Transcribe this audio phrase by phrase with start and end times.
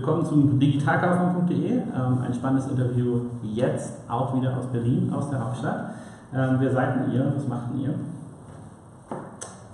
[0.00, 1.72] Willkommen zum digitalkaufmann.de.
[1.72, 5.90] Ähm, ein spannendes Interview jetzt auch wieder aus Berlin, aus der Hauptstadt.
[6.34, 7.30] Ähm, wer seid denn ihr?
[7.36, 7.94] Was macht denn ihr?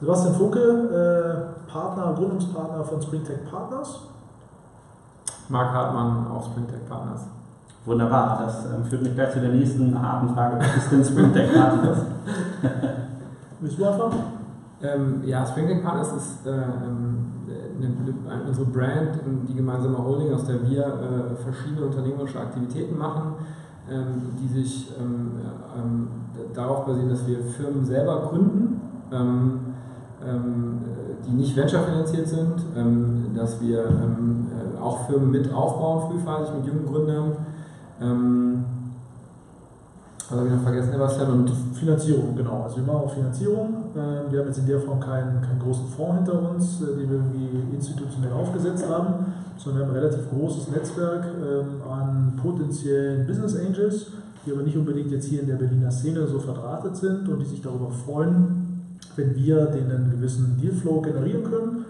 [0.00, 4.00] Sebastian Funke, äh, Partner, Gründungspartner von Springtech Partners.
[5.48, 7.20] Marc Hartmann, auch Springtech Partners.
[7.84, 10.58] Wunderbar, das ähm, führt mich gleich zu der nächsten harten Frage.
[10.58, 11.98] Was ist denn Springtech Partners?
[13.60, 14.24] Willst du anfangen?
[14.82, 17.25] Ähm, ja, Springtech Partners ist äh, ähm,
[18.46, 23.34] unsere Brand, die gemeinsame Holding, aus der wir äh, verschiedene unternehmerische Aktivitäten machen,
[23.90, 25.32] ähm, die sich ähm,
[25.76, 26.08] ähm,
[26.54, 28.80] darauf basieren, dass wir Firmen selber gründen,
[29.12, 29.60] ähm,
[31.24, 32.54] die nicht venture-finanziert sind,
[33.36, 37.32] dass wir äh, auch Firmen mit aufbauen, frühphasig mit jungen Gründern
[40.28, 41.30] was habe ich noch vergessen, Sebastian?
[41.30, 42.62] Und Finanzierung, genau.
[42.64, 43.68] Also wir machen auch Finanzierung.
[43.94, 47.10] Ähm, wir haben jetzt in der Form keinen, keinen großen Fonds hinter uns, äh, den
[47.10, 53.26] wir irgendwie institutionell aufgesetzt haben, sondern wir haben ein relativ großes Netzwerk ähm, an potenziellen
[53.26, 54.06] Business Angels,
[54.44, 57.46] die aber nicht unbedingt jetzt hier in der Berliner Szene so verdrahtet sind und die
[57.46, 58.82] sich darüber freuen,
[59.14, 61.84] wenn wir denen einen gewissen Dealflow generieren können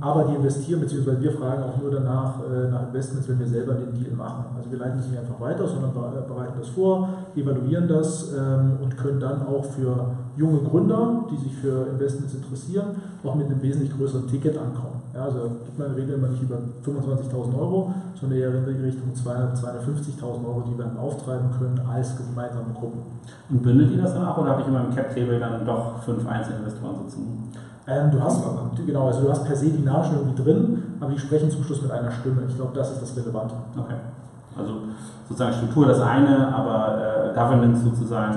[0.00, 3.74] aber die investieren, beziehungsweise wir fragen auch nur danach äh, nach Investments, wenn wir selber
[3.74, 4.46] den Deal machen.
[4.56, 8.96] Also wir leiten das nicht einfach weiter, sondern bereiten das vor, evaluieren das ähm, und
[8.96, 13.94] können dann auch für junge Gründer, die sich für Investments interessieren, auch mit einem wesentlich
[13.94, 15.02] größeren Ticket ankommen.
[15.14, 18.64] Ja, also gibt man in der Regel immer nicht über 25.000 Euro, sondern eher in
[18.64, 23.00] Richtung 200.000, 250.000 Euro, die wir dann auftreiben können als gemeinsame Gruppen.
[23.50, 26.26] Und bündelt ihr das dann auch oder habe ich immer im Cap-Table dann doch fünf
[26.26, 27.52] Einzelinvestoren sitzen?
[27.86, 28.42] Ähm, du hast
[28.86, 31.82] genau, also du hast per se die Namen irgendwie drin, aber die sprechen zum Schluss
[31.82, 32.42] mit einer Stimme.
[32.48, 33.54] Ich glaube, das ist das Relevante.
[33.76, 33.96] Okay.
[34.56, 34.74] Also
[35.28, 38.36] sozusagen Struktur das eine, aber äh, Governance sozusagen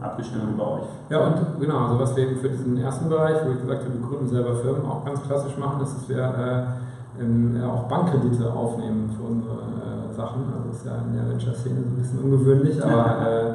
[0.00, 0.82] abgestimmt über euch.
[1.10, 3.94] Ja, und genau, also was wir eben für diesen ersten Bereich, wo ich gesagt habe,
[3.94, 8.52] wir gründen selber Firmen, auch ganz klassisch machen, ist, dass wir äh, ähm, auch Bankkredite
[8.52, 10.42] aufnehmen für unsere äh, Sachen.
[10.54, 13.50] Also das ist ja in der Venture-Szene so ein bisschen ungewöhnlich, aber äh,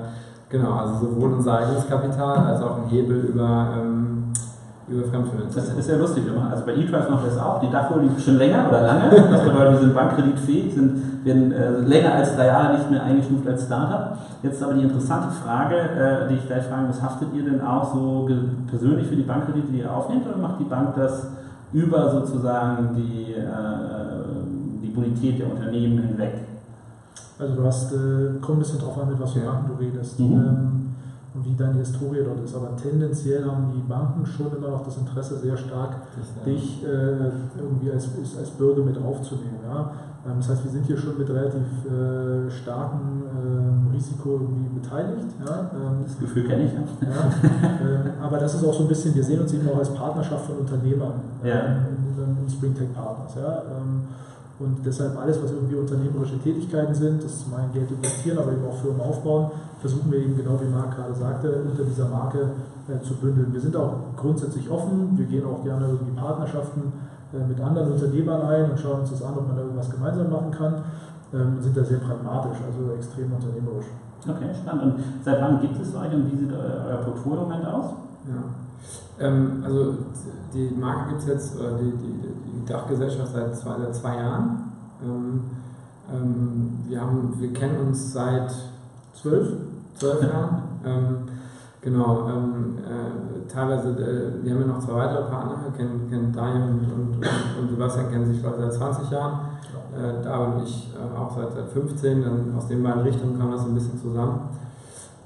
[0.50, 4.01] genau, also sowohl unser eigenes Kapital als auch ein Hebel über ähm,
[4.92, 5.68] über Fremdfinanzierung.
[5.70, 6.24] Das ist ja lustig.
[6.52, 7.60] Also bei eTrice machen wir das auch.
[7.62, 9.10] Die Dachwohl liegt schon länger oder lange.
[9.10, 13.48] Das bedeutet, wir sind bankkreditfähig, sind, werden äh, länger als drei Jahre nicht mehr eingestuft
[13.48, 14.18] als Startup.
[14.44, 17.94] Jetzt aber die interessante Frage, äh, die ich gleich fragen muss, haftet ihr denn auch
[17.94, 18.30] so
[18.68, 21.28] persönlich für die Bankkredite, die ihr aufnehmt, oder macht die Bank das
[21.74, 26.34] über sozusagen die, äh, die Bonität der Unternehmen hinweg?
[27.40, 30.20] Also du hast, äh, kommt ein bisschen drauf an, mit was für Banken du redest.
[30.20, 30.34] Mhm.
[30.34, 30.81] Ähm,
[31.34, 32.56] wie deine Historie dort ist.
[32.56, 35.96] Aber tendenziell haben die Banken schon immer noch das Interesse, sehr stark
[36.46, 39.60] dich äh, irgendwie als, als Bürger mit aufzunehmen.
[39.64, 39.92] Ja?
[40.26, 45.28] Ähm, das heißt, wir sind hier schon mit relativ äh, starkem äh, Risiko irgendwie beteiligt.
[45.46, 45.72] Ja?
[45.74, 46.74] Ähm, das Gefühl kenne ich.
[46.74, 46.80] Ja.
[47.82, 50.46] Ähm, aber das ist auch so ein bisschen, wir sehen uns eben auch als Partnerschaft
[50.46, 51.60] von Unternehmern ja.
[51.60, 53.36] in, in, in Springtech Partners.
[53.36, 53.64] Ja?
[53.78, 54.02] Ähm,
[54.60, 58.52] und deshalb alles, was irgendwie unternehmerische Tätigkeiten sind, das ist zum einen Geld investieren, aber
[58.52, 62.52] eben auch Firmen aufbauen, versuchen wir eben genau wie Marc gerade sagte, unter dieser Marke
[62.88, 63.52] äh, zu bündeln.
[63.52, 66.94] Wir sind auch grundsätzlich offen, wir gehen auch gerne irgendwie Partnerschaften
[67.34, 70.30] äh, mit anderen Unternehmern ein und schauen uns das an, ob man da irgendwas gemeinsam
[70.30, 70.76] machen kann.
[71.34, 73.88] Ähm, sind da sehr pragmatisch, also extrem unternehmerisch.
[74.28, 74.84] Okay, spannend.
[74.84, 77.86] Und seit wann gibt es euch und wie sieht euer Portfolio im Moment aus?
[78.28, 78.61] Ja.
[79.20, 79.96] Ähm, also
[80.54, 84.72] die Marke gibt es jetzt, oder die, die, die Dachgesellschaft seit zwei, seit zwei Jahren.
[85.04, 85.42] Ähm,
[86.12, 88.52] ähm, wir, haben, wir kennen uns seit
[89.14, 89.48] zwölf,
[89.96, 90.64] zwölf Jahren.
[90.84, 91.18] Ähm,
[91.82, 96.64] genau, ähm, äh, teilweise, äh, wir haben ja noch zwei weitere Partner, kennen, kennen Daniel
[96.64, 97.26] und, und,
[97.60, 99.40] und, Sebastian kennen sich seit 20 Jahren.
[99.94, 103.52] Äh, da und ich äh, auch seit, seit 15, dann aus den beiden Richtungen kam
[103.52, 104.50] das ein bisschen zusammen.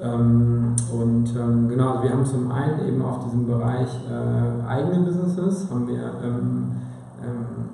[0.01, 5.05] Ähm, und ähm, genau, also wir haben zum einen eben auf diesem Bereich äh, eigene
[5.05, 6.71] Businesses, haben wir ähm,
[7.23, 7.69] ähm,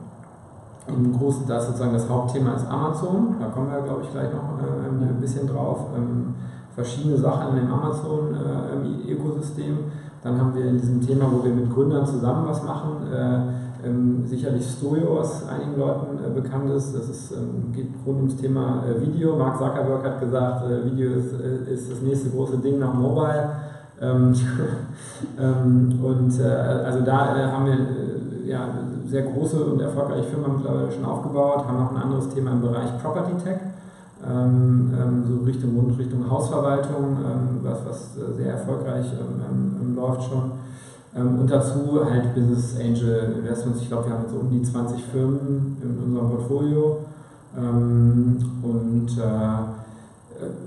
[0.88, 4.60] im Großen, das sozusagen das Hauptthema ist Amazon, da kommen wir glaube ich gleich noch
[4.60, 5.88] äh, ein bisschen drauf.
[5.96, 6.36] Ähm,
[6.74, 9.74] verschiedene Sachen im Amazon-Ökosystem.
[9.74, 9.78] Äh,
[10.24, 13.42] Dann haben wir in diesem Thema, wo wir mit Gründern zusammen was machen, äh,
[13.84, 16.94] ähm, sicherlich Stojo, was einigen Leuten äh, bekannt ist.
[16.96, 19.36] Das ist, ähm, geht rund ums Thema äh, Video.
[19.36, 23.50] Mark Zuckerberg hat gesagt, äh, Video ist, äh, ist, das nächste große Ding nach Mobile.
[24.02, 24.34] Ähm,
[25.40, 27.78] ähm, und äh, also da äh, haben wir
[28.46, 28.68] ja,
[29.06, 33.02] sehr große und erfolgreiche Firmen mittlerweile schon aufgebaut, haben noch ein anderes Thema im Bereich
[33.02, 33.60] Property Tech.
[34.24, 37.18] Ähm, ähm, so Richtung Richtung Hausverwaltung,
[37.64, 39.06] was, was sehr erfolgreich
[39.96, 40.52] läuft schon.
[41.16, 43.82] Ähm, und dazu halt Business Angel Investments.
[43.82, 46.98] Ich glaube, wir haben jetzt um die 20 Firmen in unserem Portfolio.
[47.58, 49.82] Ähm, und äh,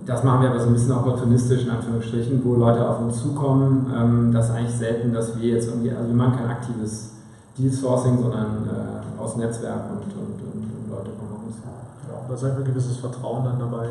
[0.06, 3.92] das machen wir aber so ein bisschen opportunistisch in Anführungsstrichen, wo Leute auf uns zukommen.
[3.94, 7.10] Ähm, das ist eigentlich selten, dass wir jetzt irgendwie, also wir machen kein aktives
[7.56, 11.56] Deal Sourcing, sondern äh, aus Netzwerk und, und, und, und Leute von uns.
[11.64, 13.88] Ja, da ist einfach ein gewisses Vertrauen dann dabei.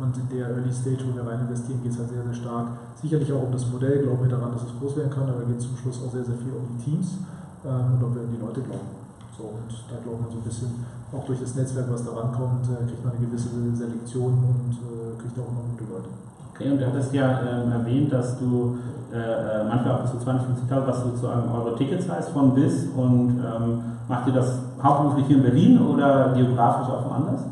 [0.00, 2.66] Und in der Early Stage, wo wir rein investieren, geht es halt sehr, sehr stark.
[2.96, 5.60] Sicherlich auch um das Modell, glauben wir daran, dass es groß werden kann, aber geht
[5.60, 7.20] es zum Schluss auch sehr, sehr viel um die Teams
[7.68, 8.96] ähm, und ob wir an die Leute glauben.
[9.36, 10.72] So, und da glauben wir so ein bisschen,
[11.12, 15.20] auch durch das Netzwerk, was da rankommt, äh, kriegt man eine gewisse Selektion und äh,
[15.20, 16.08] kriegt auch immer gute Leute.
[16.54, 18.76] Okay, und du hattest ja ähm, erwähnt, dass du
[19.12, 22.88] äh, äh manchmal auch bis zu 20, 50.000, was sozusagen eure Tickets heißt von bis
[22.96, 27.42] und ähm, macht ihr das hauptberuflich hier in Berlin oder geografisch auch woanders?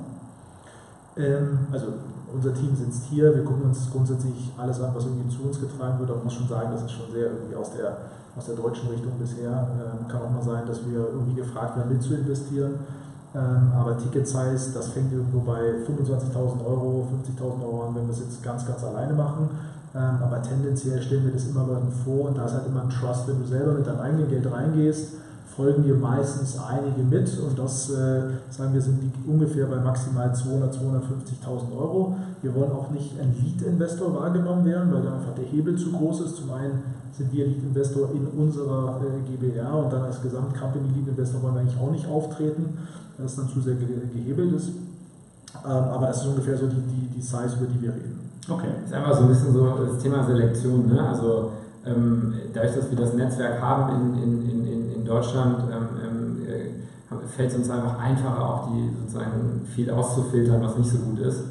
[1.16, 1.86] Ähm, also
[2.34, 5.98] unser Team sitzt hier, wir gucken uns grundsätzlich alles an, was irgendwie zu uns getragen
[5.98, 7.96] wird, aber muss schon sagen, das ist schon sehr irgendwie aus der,
[8.36, 9.50] aus der deutschen Richtung bisher.
[9.50, 12.74] Ähm, kann auch mal sein, dass wir irgendwie gefragt werden, mit zu investieren.
[13.34, 17.06] Ähm, aber Ticket Size, das fängt irgendwo bei 25.000 Euro,
[17.38, 19.50] 50.000 Euro an, wenn wir es jetzt ganz, ganz alleine machen.
[19.94, 22.90] Ähm, aber tendenziell stellen wir das immer Leuten vor und da ist halt immer ein
[22.90, 25.14] Trust, wenn du selber mit deinem eigenen Geld reingehst,
[25.58, 30.72] folgen dir meistens einige mit und das, äh, sagen wir, sind ungefähr bei maximal 200,
[30.72, 32.14] 250.000 Euro.
[32.42, 36.20] Wir wollen auch nicht ein Lead-Investor wahrgenommen werden, weil da einfach der Hebel zu groß
[36.20, 36.36] ist.
[36.36, 36.80] Zum einen
[37.12, 41.90] sind wir Lead-Investor in unserer äh, GBR und dann als Gesamt-Company-Lead-Investor wollen wir eigentlich auch
[41.90, 42.78] nicht auftreten,
[43.18, 44.68] das dann zu sehr gehebelt ist.
[44.68, 48.30] Ähm, aber das ist ungefähr so die, die, die Size, über die wir reden.
[48.48, 48.68] Okay.
[48.82, 50.86] Das ist einfach so ein bisschen so das Thema Selektion.
[50.86, 51.02] Ne?
[51.02, 51.50] Also
[51.84, 54.68] ähm, dadurch, dass wir das Netzwerk haben in, in, in
[55.08, 56.78] Deutschland ähm, ähm äh,
[57.36, 61.44] fällt es uns einfach einfacher, auch die sozusagen viel auszufiltern, was nicht so gut ist.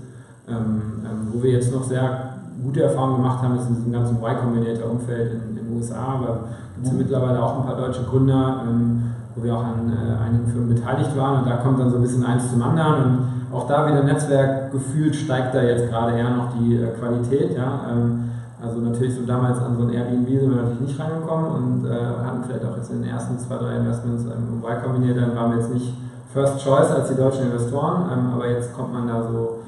[0.47, 4.17] Ähm, ähm, wo wir jetzt noch sehr gute Erfahrungen gemacht haben, ist in diesem ganzen
[4.17, 6.39] Y-Combinator-Umfeld in den USA, aber
[6.75, 9.03] gibt es ja mittlerweile auch ein paar deutsche Gründer, ähm,
[9.35, 12.01] wo wir auch an äh, einigen Firmen beteiligt waren und da kommt dann so ein
[12.01, 13.19] bisschen eins zum anderen und
[13.53, 17.55] auch da wieder Netzwerk gefühlt steigt da jetzt gerade eher noch die äh, Qualität.
[17.55, 17.81] Ja?
[17.91, 18.29] Ähm,
[18.67, 21.95] also natürlich so damals an so ein Airbnb sind wir natürlich nicht reingekommen und äh,
[21.95, 25.51] hatten vielleicht auch jetzt in den ersten zwei, drei Investments im Y kombiniert, dann waren
[25.51, 25.93] wir jetzt nicht
[26.33, 29.59] First Choice als die deutschen Investoren, ähm, aber jetzt kommt man da so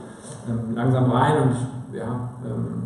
[0.47, 2.83] ähm, langsam rein und ja, ähm,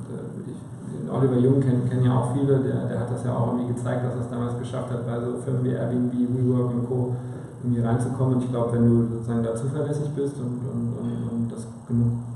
[0.94, 3.74] den Oliver Jung kennen, kennen ja auch viele, der, der hat das ja auch irgendwie
[3.74, 7.16] gezeigt, dass er es damals geschafft hat, bei so Firmen wie Airbnb, WeWork und Co.
[7.64, 11.52] irgendwie reinzukommen und ich glaube, wenn du sozusagen da zuverlässig bist und, und, und, und
[11.52, 12.33] das genug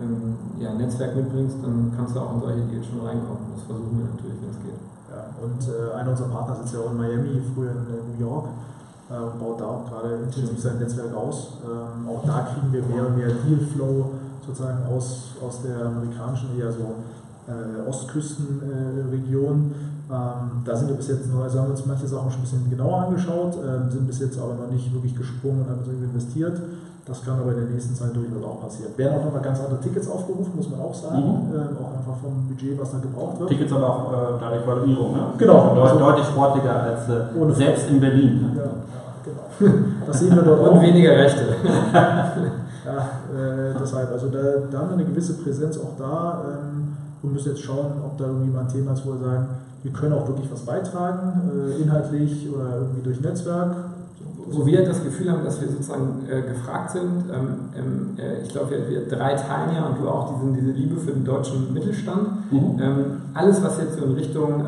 [0.00, 3.52] ähm, ja, Netzwerk mitbringst, dann kannst du auch in solche Deals schon reinkommen.
[3.54, 4.80] Das versuchen wir natürlich, wenn es geht.
[5.10, 8.20] Ja, und äh, einer unserer Partner sitzt ja auch in Miami, früher in äh, New
[8.20, 8.46] York
[9.10, 11.58] äh, und baut da auch gerade intensiv sein Netzwerk aus.
[11.64, 14.10] Ähm, auch da kriegen wir mehr und mehr Dealflow
[14.46, 16.96] sozusagen aus, aus der amerikanischen, eher so
[17.46, 19.74] äh, Ostküstenregion.
[20.10, 22.42] Ähm, da sind wir bis jetzt noch, also haben wir uns manche Sachen schon ein
[22.42, 25.92] bisschen genauer angeschaut, ähm, sind bis jetzt aber noch nicht wirklich gesprungen und haben so
[25.92, 26.60] investiert.
[27.06, 28.92] Das kann aber in der nächsten Zeit durchaus auch passieren.
[28.96, 31.48] Werden auch nochmal ganz andere Tickets aufgerufen, muss man auch sagen.
[31.48, 31.54] Mhm.
[31.54, 33.50] Äh, auch einfach vom Budget, was da gebraucht wird.
[33.50, 35.22] Tickets aber auch äh, dadurch Valuierung, ne?
[35.38, 35.74] Genau.
[35.74, 38.52] Deut also, deutlich sportlicher als äh, selbst in Berlin.
[38.54, 38.70] Ja, ja,
[39.24, 39.74] genau.
[40.06, 40.72] Das sehen wir dort auch.
[40.72, 41.42] Und weniger Rechte.
[41.92, 44.38] ja, äh, deshalb, also da,
[44.70, 48.26] da, haben wir eine gewisse Präsenz auch da ähm, und müssen jetzt schauen, ob da
[48.26, 49.48] irgendwie mal ein Thema ist, wo wir sagen,
[49.82, 53.74] wir können auch wirklich was beitragen, äh, inhaltlich oder irgendwie durch Netzwerk
[54.52, 57.24] wo wir das Gefühl haben, dass wir sozusagen äh, gefragt sind.
[57.32, 60.72] Ähm, ähm, äh, ich glaube, wir, wir, drei teilen ja und du auch diesen, diese
[60.72, 62.52] Liebe für den deutschen Mittelstand.
[62.52, 62.80] Mhm.
[62.80, 63.04] Ähm,
[63.34, 64.62] alles, was jetzt so in Richtung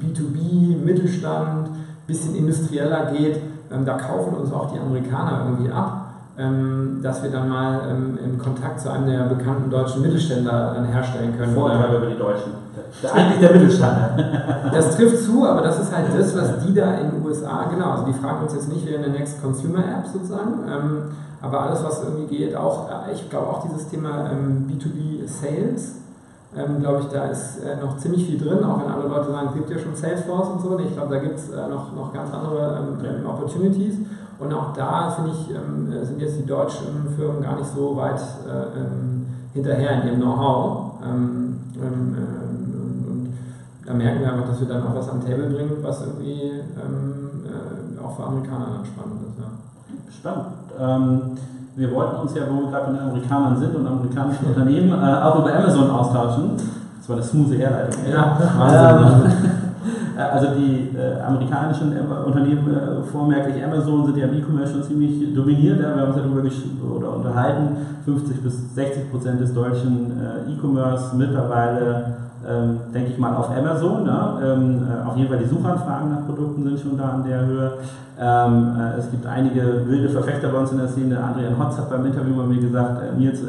[0.00, 1.70] B2B, ähm, Mittelstand,
[2.06, 3.36] bisschen industrieller geht,
[3.72, 6.09] ähm, da kaufen uns auch die Amerikaner irgendwie ab.
[6.40, 11.36] Ähm, dass wir dann mal im Kontakt zu einem der bekannten deutschen Mittelständler dann herstellen
[11.36, 11.54] können.
[11.54, 12.52] Vorteile über die Deutschen.
[13.12, 14.24] Eigentlich der Mittelstand.
[14.72, 17.90] Das trifft zu, aber das ist halt das, was die da in den USA, genau,
[17.90, 21.02] also die fragen uns jetzt nicht wie eine Next Consumer App sozusagen, ähm,
[21.42, 25.96] aber alles, was irgendwie geht, auch, äh, ich glaube auch dieses Thema ähm, B2B Sales,
[26.56, 29.48] ähm, glaube ich, da ist äh, noch ziemlich viel drin, auch wenn alle Leute sagen,
[29.48, 30.78] es gibt ja schon Salesforce und so.
[30.78, 33.98] Ich glaube, da gibt es äh, noch, noch ganz andere ähm, Opportunities.
[34.40, 38.20] Und auch da, finde ich, ähm, sind jetzt die deutschen Firmen gar nicht so weit
[38.48, 40.94] äh, ähm, hinterher in ihrem Know-how.
[41.04, 41.50] Ähm,
[43.90, 47.44] da merken wir einfach, dass wir dann auch was am Table bringen, was irgendwie ähm,
[47.44, 49.38] äh, auch für Amerikaner dann spannend ist.
[49.38, 49.50] Ja.
[50.12, 50.46] Spannend.
[50.78, 51.36] Ähm,
[51.74, 55.40] wir wollten uns ja, wo wir gerade mit Amerikanern sind und amerikanischen Unternehmen, äh, auch
[55.40, 56.52] über Amazon austauschen.
[56.98, 58.02] Das war eine smooth Herleitung.
[58.08, 58.38] Ja.
[58.70, 59.69] Ähm, äh,
[60.28, 61.92] also die äh, amerikanischen
[62.26, 65.80] Unternehmen, äh, vormerklich Amazon, sind ja im E-Commerce schon ziemlich dominiert.
[65.80, 65.94] Ja.
[65.94, 71.16] Wir haben uns ja darüber oder unterhalten, 50 bis 60 Prozent des deutschen äh, E-Commerce
[71.16, 72.16] mittlerweile
[72.48, 74.04] ähm, denke ich mal, auf Amazon.
[74.04, 74.38] Ne?
[74.42, 77.72] Ähm, äh, auf jeden Fall die Suchanfragen nach Produkten sind schon da an der Höhe.
[78.18, 81.18] Ähm, äh, es gibt einige wilde Verfechter bei uns in der Szene.
[81.22, 83.40] Adrian Hotz hat beim Interview bei mir gesagt, äh, Nils,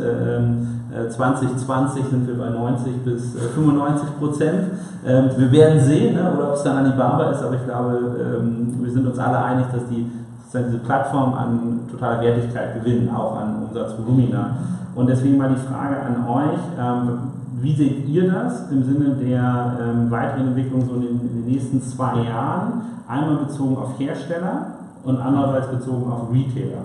[1.09, 4.63] 2020 sind wir bei 90 bis 95 Prozent.
[5.05, 6.33] Ähm, wir werden sehen, ne?
[6.35, 9.67] oder ob es dann Alibaba ist, aber ich glaube, ähm, wir sind uns alle einig,
[9.71, 10.05] dass die
[10.53, 14.57] diese Plattform an totaler Wertigkeit gewinnen, auch an Umsatzvolumina.
[14.95, 17.19] Und deswegen mal die Frage an euch, ähm,
[17.61, 21.45] wie seht ihr das im Sinne der ähm, weiteren Entwicklung so in den, in den,
[21.45, 22.81] nächsten zwei Jahren?
[23.07, 24.67] Einmal bezogen auf Hersteller
[25.03, 26.81] und andererseits bezogen auf Retailer.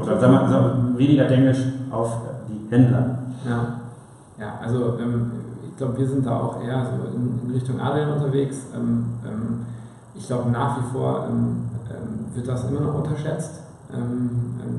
[0.00, 1.58] Oder sagen wir, sagen wir weniger Englisch
[1.90, 2.16] auf
[2.48, 3.18] die Händler.
[3.48, 3.66] Ja,
[4.38, 5.30] ja also ähm,
[5.68, 8.66] ich glaube, wir sind da auch eher so in, in Richtung Adrian unterwegs.
[8.74, 9.66] Ähm, ähm,
[10.14, 11.64] ich glaube, nach wie vor ähm,
[12.34, 13.60] wird das immer noch unterschätzt.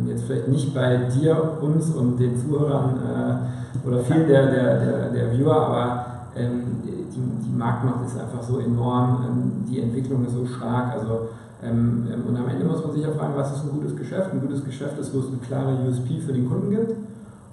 [0.07, 2.97] Jetzt vielleicht nicht bei dir, uns und den Zuhörern.
[2.97, 6.05] Äh, oder viel der, der, der, der Viewer, aber
[6.35, 10.93] ähm, die, die Marktmacht ist einfach so enorm, ähm, die Entwicklung ist so stark.
[10.93, 11.29] Also,
[11.63, 14.31] ähm, ähm und am Ende muss man sich ja fragen, was ist ein gutes Geschäft?
[14.31, 16.93] Ein gutes Geschäft ist, wo es eine klare USP für den Kunden gibt.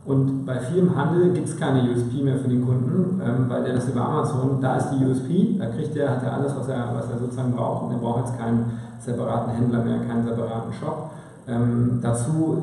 [0.05, 3.75] Und bei vielem Handel gibt es keine USP mehr für den Kunden, ähm, weil der
[3.75, 6.91] das über Amazon, da ist die USP, da kriegt der, hat er alles, was er,
[6.93, 11.11] was er sozusagen braucht und er braucht jetzt keinen separaten Händler mehr, keinen separaten Shop.
[11.49, 12.63] Ähm, dazu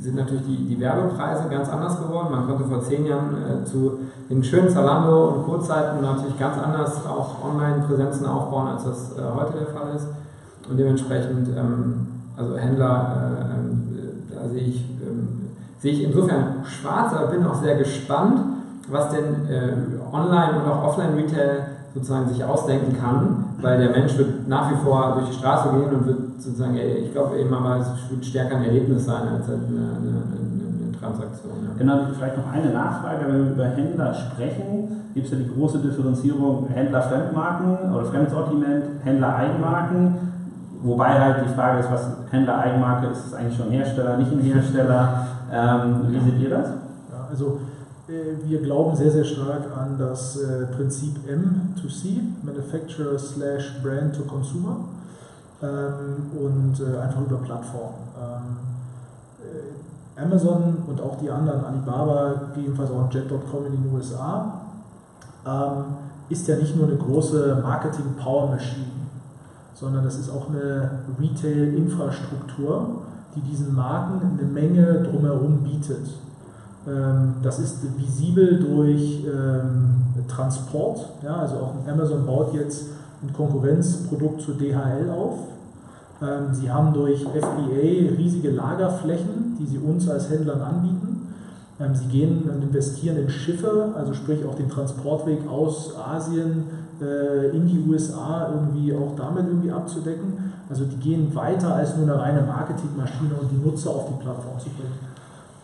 [0.00, 2.28] sind natürlich die, die Werbepreise ganz anders geworden.
[2.30, 7.06] Man konnte vor zehn Jahren äh, zu den schönen Zalando und Kurzzeiten natürlich ganz anders
[7.06, 10.08] auch Online-Präsenzen aufbauen, als das äh, heute der Fall ist.
[10.68, 17.14] Und dementsprechend, ähm, also Händler, äh, äh da sehe ich, ähm, sehe ich insofern schwarz,
[17.14, 18.40] aber bin auch sehr gespannt,
[18.88, 19.72] was denn äh,
[20.12, 25.14] Online- und auch Offline-Retail sozusagen sich ausdenken kann, weil der Mensch wird nach wie vor
[25.18, 28.64] durch die Straße gehen und wird sozusagen, ich glaube eben aber, es wird stärker ein
[28.64, 31.52] Erlebnis sein als eine, eine, eine Transaktion.
[31.64, 31.74] Ja.
[31.78, 35.78] Genau, vielleicht noch eine Nachfrage, wenn wir über Händler sprechen, gibt es ja die große
[35.78, 40.14] Differenzierung Händler-Fremdmarken oder Fremdsortiment, Händler-Eigenmarken,
[40.82, 44.40] wobei halt die Frage ist, was Händler-Eigenmarke ist, ist es eigentlich schon Hersteller, nicht ein
[44.40, 46.68] Hersteller, ähm, wie seht ihr das?
[47.10, 47.58] Ja, also
[48.08, 54.22] äh, wir glauben sehr, sehr stark an das äh, Prinzip M2C, Manufacturer slash Brand to
[54.22, 54.76] Consumer
[55.62, 57.94] und äh, einfach über Plattformen.
[58.18, 58.56] Ähm,
[60.16, 64.60] Amazon und auch die anderen, Alibaba, jedenfalls auch Jet.com in den USA,
[65.46, 65.84] ähm,
[66.28, 68.86] ist ja nicht nur eine große Marketing-Power-Machine,
[69.74, 70.90] sondern das ist auch eine
[71.20, 73.02] Retail-Infrastruktur,
[73.34, 76.08] die diesen Marken eine Menge drumherum bietet.
[76.86, 79.94] Ähm, das ist visibel durch ähm,
[80.28, 81.08] Transport.
[81.26, 82.86] Also auch Amazon baut jetzt
[83.22, 85.38] ein Konkurrenzprodukt zu DHL auf.
[86.20, 91.12] Ähm, sie haben durch FBA riesige Lagerflächen, die sie uns als Händlern anbieten.
[91.94, 96.64] Sie gehen und investieren in Schiffe, also sprich auch den Transportweg aus Asien
[97.00, 100.52] äh, in die USA irgendwie auch damit irgendwie abzudecken.
[100.70, 104.58] Also die gehen weiter als nur eine reine Marketingmaschine und die Nutzer auf die Plattform
[104.60, 104.94] zu bringen.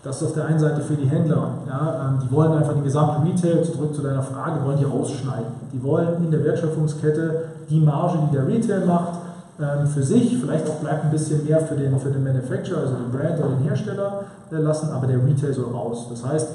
[0.09, 1.51] Das ist auf der einen Seite für die Händler.
[1.69, 5.53] Ja, ähm, die wollen einfach den gesamten Retail, zurück zu deiner Frage, wollen die rausschneiden.
[5.71, 9.19] Die wollen in der Wertschöpfungskette die Marge, die der Retail macht,
[9.61, 12.95] ähm, für sich, vielleicht auch bleibt ein bisschen mehr für den, für den Manufacturer, also
[12.95, 16.07] den Brand oder den Hersteller äh, lassen, aber der Retail soll raus.
[16.09, 16.53] Das heißt,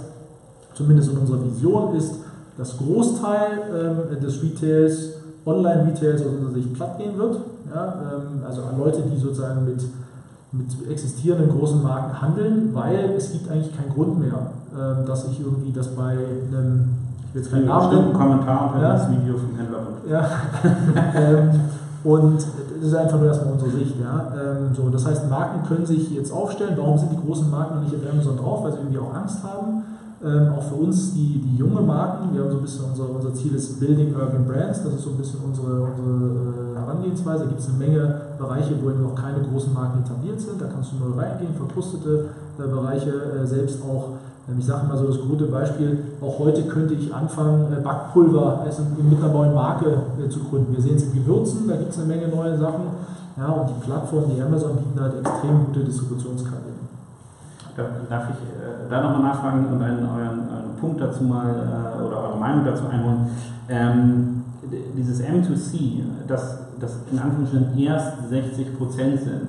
[0.74, 2.16] zumindest in unserer Vision ist,
[2.58, 5.10] dass Großteil ähm, des Retails,
[5.46, 7.38] Online-Retails aus unserer Sicht platt gehen wird.
[7.72, 7.96] Ja,
[8.48, 9.82] also an Leute, die sozusagen mit
[10.54, 15.40] mit existierenden großen Marken handeln, weil es gibt eigentlich keinen Grund mehr, ähm, dass ich
[15.42, 16.90] irgendwie das bei einem,
[17.28, 18.14] ich will jetzt keinen Namen nennen.
[18.14, 18.94] Kommentar unter ja.
[18.94, 19.80] das Video vom Händler.
[20.10, 20.26] Ja.
[21.16, 21.50] Ähm,
[22.04, 23.96] und das ist einfach nur erstmal unsere Sicht.
[24.02, 24.34] Ja.
[24.36, 26.74] Ähm, so, das heißt, Marken können sich jetzt aufstellen.
[26.76, 28.64] Warum sind die großen Marken noch nicht auf Amazon drauf?
[28.64, 29.84] Weil sie irgendwie auch Angst haben.
[30.24, 33.34] Ähm, auch für uns die, die junge Marken, wir haben so ein bisschen unser, unser
[33.34, 37.44] Ziel ist Building Urban Brands, das ist so ein bisschen unsere, unsere äh, Herangehensweise.
[37.44, 40.68] Da gibt es eine Menge Bereiche, wo eben noch keine großen Marken etabliert sind, da
[40.68, 44.16] kannst du neu reingehen, verpustete äh, Bereiche, äh, selbst auch,
[44.48, 48.64] ähm, ich sage mal so das gute Beispiel, auch heute könnte ich anfangen, äh, Backpulver
[48.64, 49.92] mit einer neuen Marke
[50.24, 50.74] äh, zu gründen.
[50.74, 52.96] Wir sehen es in Gewürzen, da gibt es eine Menge neue Sachen.
[53.36, 56.83] Ja, und die Plattformen, die Amazon bieten halt extrem gute Distributionskanäle.
[57.76, 62.18] Darf ich äh, da nochmal nachfragen und einen, euren, euren Punkt dazu mal äh, oder
[62.18, 63.28] eure Meinung dazu einholen?
[63.68, 64.44] Ähm,
[64.96, 69.48] dieses M2C, das, das in Anführungsstrichen erst 60 Prozent sind,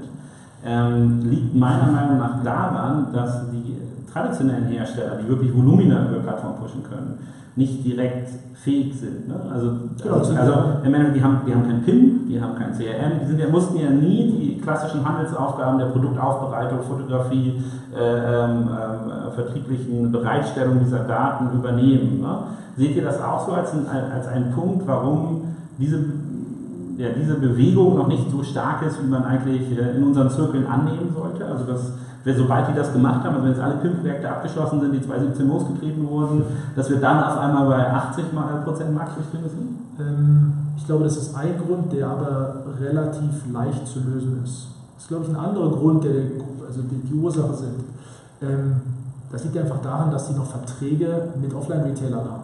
[0.65, 3.77] ähm, liegt meiner Meinung nach daran, dass die
[4.15, 7.19] traditionellen Hersteller, die wirklich Volumina über Plattform pushen können,
[7.57, 9.29] nicht direkt fähig sind.
[9.29, 9.35] Ne?
[9.53, 9.71] Also,
[10.03, 10.53] Genau, also, also
[10.85, 13.79] im Endeffekt, die haben, die haben kein PIN, die haben kein CRM, die sind mussten
[13.79, 17.63] ja nie die klassischen Handelsaufgaben der Produktaufbereitung, Fotografie,
[17.95, 22.21] äh, ähm, ähm, vertrieblichen Bereitstellung dieser Daten übernehmen.
[22.21, 22.39] Ne?
[22.77, 25.99] Seht ihr das auch so als, ein, als einen Punkt, warum diese,
[26.97, 30.67] ja, diese Bewegung noch nicht so stark ist, wie man eigentlich äh, in unseren Zirkeln
[30.67, 31.45] annehmen sollte?
[31.45, 31.93] Also dass
[32.25, 35.49] wir, sobald die das gemacht haben, also wenn jetzt alle PIN-Projekte abgeschlossen sind, die 2017
[35.49, 36.43] losgetreten wurden,
[36.75, 39.69] dass wir dann auf einmal bei 80 mal Prozent Marktdurchdringung sind?
[40.01, 44.69] Ähm, ich glaube, das ist ein Grund, der aber relativ leicht zu lösen ist.
[44.95, 46.13] Das ist, glaube ich, ein anderer Grund, der
[46.67, 47.85] also die, die Ursache sind.
[48.43, 48.81] Ähm,
[49.31, 52.43] das liegt einfach daran, dass sie noch Verträge mit Offline-Retailern haben.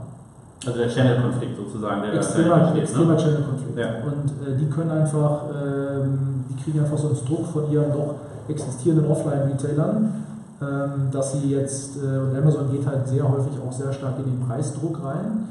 [0.67, 2.83] Also der Channel-Konflikt sozusagen, der Extremer, da steht.
[2.83, 3.17] extremer Ne?
[3.17, 3.79] Channel-Konflikt.
[3.79, 3.87] Ja.
[4.05, 8.15] Und äh, die können einfach, ähm, die kriegen einfach so einen Druck von ihren doch
[8.51, 10.15] existierenden Offline-Retailern,
[10.61, 14.25] ähm, dass sie jetzt, äh, und Amazon geht halt sehr häufig auch sehr stark in
[14.25, 15.49] den Preisdruck rein,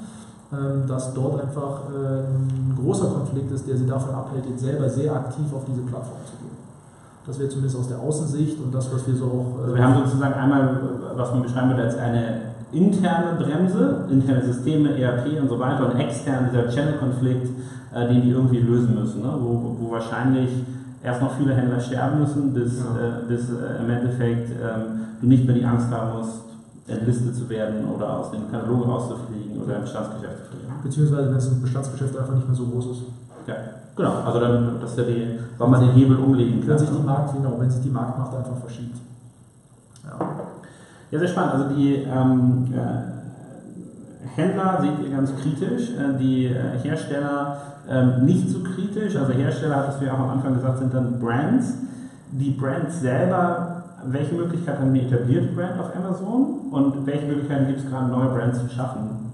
[0.51, 4.89] ähm, dass dort einfach äh, ein großer Konflikt ist, der sie davon abhält, jetzt selber
[4.89, 6.57] sehr aktiv auf diese Plattform zu gehen.
[7.25, 9.61] Das wäre zumindest aus der Außensicht und das, was wir so auch.
[9.61, 10.79] Also wir haben sozusagen einmal,
[11.15, 15.99] was man beschreiben würde als eine interne Bremse, interne Systeme, ERP und so weiter und
[15.99, 17.49] extern dieser Channel-Konflikt,
[17.93, 19.33] äh, den die irgendwie lösen müssen, ne?
[19.39, 20.49] wo, wo wahrscheinlich
[21.03, 22.85] erst noch viele Händler sterben müssen, bis, Ja.
[22.85, 26.41] äh, bis äh, im Endeffekt ähm, du nicht mehr die Angst haben musst,
[26.87, 30.73] entlistet zu werden oder aus dem Katalog rauszufliegen oder im Staatsgeschäft zu fliegen.
[30.83, 33.01] beziehungsweise wenn es im Bestandsgeschäft einfach nicht mehr so groß ist.
[33.47, 33.55] Ja,
[33.95, 34.13] genau.
[34.25, 36.69] Also dann, dass wir die, weil man den Hebel umlegen kann.
[36.69, 38.97] Wenn sich die Markt, genau, wenn sich die Marktmacht einfach verschiebt.
[40.05, 40.25] Ja.
[41.11, 41.53] Ja, sehr spannend.
[41.53, 43.18] Also die ähm, äh,
[44.35, 47.57] Händler seht ihr ganz kritisch, äh, die äh, Hersteller
[47.89, 49.15] ähm, nicht so kritisch.
[49.15, 51.73] Also Hersteller, hattest du ja auch am Anfang gesagt, sind dann Brands.
[52.31, 57.79] Die Brands selber, welche Möglichkeiten haben die etablierte Brand auf Amazon und welche Möglichkeiten gibt
[57.79, 59.31] es gerade, neue Brands zu schaffen?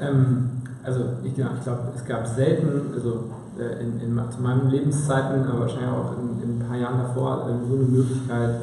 [0.00, 0.50] Ähm,
[0.82, 3.24] also ich, genau, ich glaube, es gab selten, also
[3.58, 7.46] äh, in, in, zu meinen Lebenszeiten, aber wahrscheinlich auch in, in ein paar Jahren davor,
[7.68, 8.54] so eine Möglichkeit,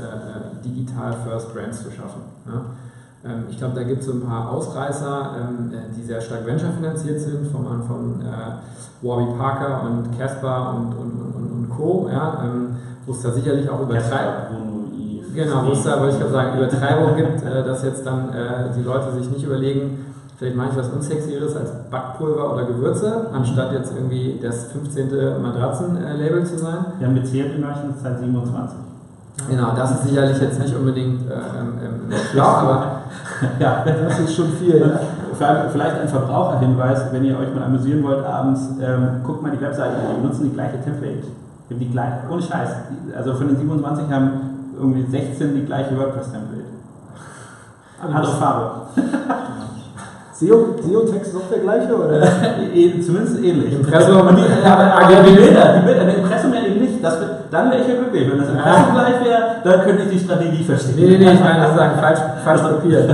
[0.66, 2.22] digital First Brands zu schaffen.
[2.48, 2.62] Ja?
[3.26, 6.46] Ähm, ich glaube, da gibt es so ein paar Ausreißer, ähm, äh, die sehr stark
[6.46, 12.10] Venture finanziert sind, von, von äh, Warby Parker und Casper und, und, und, und, Co.,
[12.12, 12.44] ja?
[12.44, 14.78] ähm, wo es da sicherlich auch Übertreibung
[15.38, 18.74] Genau, wo es da, wollte ich gerade sagen, Übertreibung gibt, äh, dass jetzt dann äh,
[18.76, 20.04] die Leute sich nicht überlegen,
[20.36, 25.40] vielleicht mache ich was Unsexieres als Backpulver oder Gewürze, anstatt jetzt irgendwie das 15.
[25.40, 26.77] Matratzen-Label zu sein.
[26.98, 28.80] Wir haben gezählt in Deutschland seit 27.
[29.48, 31.22] Genau, das ist sicherlich jetzt nicht unbedingt
[32.32, 33.01] schlau, aber
[33.60, 33.84] ja.
[33.86, 34.80] Das ist schon viel.
[34.80, 35.66] Ja.
[35.72, 39.90] Vielleicht ein Verbraucherhinweis, wenn ihr euch mal amüsieren wollt abends, ähm, guckt mal die Webseite
[39.96, 41.28] an, die benutzen die gleiche Template.
[41.70, 42.70] Die gleiche, ohne Scheiß.
[43.16, 44.32] Also von den 27 haben
[44.80, 46.64] irgendwie 16 die gleiche WordPress-Template.
[48.02, 48.72] Andere Farbe.
[50.34, 52.22] SEO, SEO-Text ist auch der gleiche, oder?
[52.74, 53.74] Eh, Zumindest ähnlich.
[53.74, 57.04] Impressum- Und die, aber, aber die Bilder, die Bilder, der Impressum ja eben nicht.
[57.04, 58.31] Das, wird- dann wäre ich ja glücklich.
[58.31, 60.96] Wenn das Impressum gleich wäre, dann könnte ich die Strategie verstehen.
[60.96, 63.10] nee, nee, nee, ich meine sozusagen falsch, falsch kopiert.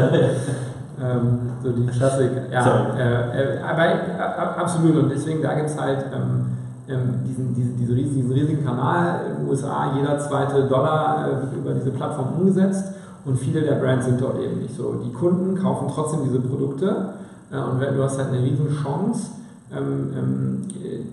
[1.04, 2.32] Ähm, so die Klassik.
[2.52, 6.46] Ja, äh, äh, aber äh, absolut und deswegen da gibt es halt ähm,
[6.88, 11.42] ähm, diesen, diese, diese riesigen, diesen riesigen Kanal in den USA, jeder zweite Dollar äh,
[11.42, 12.94] wird über diese Plattform umgesetzt
[13.26, 15.02] und viele der Brands sind dort eben nicht so.
[15.04, 17.14] Die Kunden kaufen trotzdem diese Produkte
[17.52, 19.32] äh, und wenn, du hast halt eine riesen Chance,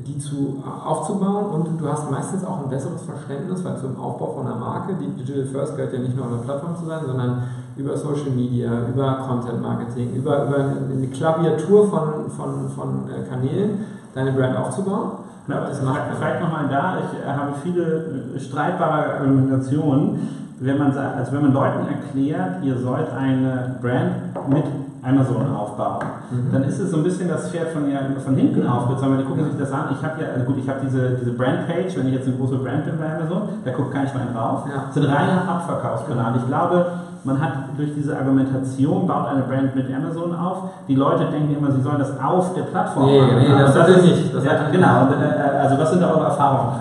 [0.07, 1.46] die zu, aufzubauen.
[1.46, 5.09] Und du hast meistens auch ein besseres Verständnis, weil zum Aufbau von einer Marke, die
[5.23, 7.42] Digital First gehört ja nicht nur auf einer Plattform zu sein, sondern
[7.77, 13.85] über Social Media, über Content Marketing, über, über eine Klaviatur von, von, von äh, Kanälen,
[14.14, 15.12] deine Brand aufzubauen.
[15.46, 20.29] Genau, Das macht vielleicht nochmal da, ich äh, habe viele äh, streitbare Argumentationen,
[20.61, 24.64] wenn man, sagt, also wenn man Leuten erklärt, ihr sollt eine Brand mit
[25.02, 26.52] Amazon aufbauen, Mhm.
[26.52, 29.24] dann ist es so ein bisschen das Pferd von, ja, von hinten aufgezogen, weil die
[29.24, 29.86] gucken sich das an.
[29.96, 32.56] Ich habe ja, also gut, ich habe diese, diese Brandpage, wenn ich jetzt eine große
[32.56, 34.64] Brand bin bei Amazon, da guckt kein Schwein drauf.
[34.68, 34.84] Ja.
[34.86, 36.36] Das sind reine Abverkaufskanäle.
[36.36, 36.86] Ich glaube,
[37.24, 41.70] man hat durch diese Argumentation, baut eine Brand mit Amazon auf, die Leute denken immer,
[41.70, 43.36] sie sollen das auf der Plattform Nee, machen.
[43.38, 44.34] nee, das Und natürlich ist- nicht.
[44.36, 46.72] Das ja, genau, und, äh, also was sind da eure Erfahrungen?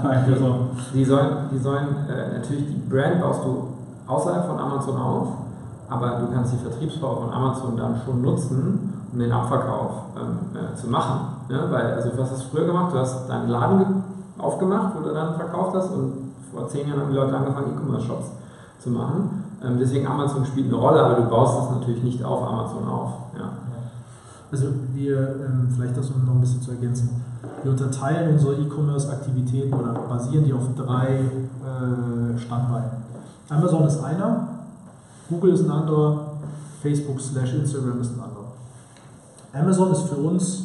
[0.93, 3.67] Die sollen, die sollen äh, natürlich, die Brand baust du
[4.07, 5.27] außerhalb von Amazon auf,
[5.89, 10.75] aber du kannst die Vertriebspower von Amazon dann schon nutzen, um den Abverkauf ähm, äh,
[10.75, 11.19] zu machen.
[11.49, 11.59] Ne?
[11.69, 12.93] Weil, also was hast du früher gemacht?
[12.93, 13.87] Du hast deinen Laden ge-
[14.37, 18.27] aufgemacht, wo du dann verkauft hast und vor zehn Jahren haben die Leute angefangen, E-Commerce-Shops
[18.79, 19.43] zu machen.
[19.63, 23.11] Ähm, deswegen Amazon spielt eine Rolle, aber du baust das natürlich nicht auf Amazon auf.
[23.37, 23.49] Ja.
[24.51, 27.21] Also wir, ähm, vielleicht das um noch ein bisschen zu ergänzen,
[27.61, 32.89] wir unterteilen unsere E-Commerce-Aktivitäten oder basieren die auf drei äh, Standbeinen.
[33.49, 34.47] Amazon ist einer,
[35.29, 36.31] Google ist ein anderer,
[36.81, 38.45] Facebook slash Instagram ist ein anderer.
[39.53, 40.63] Amazon ist für uns,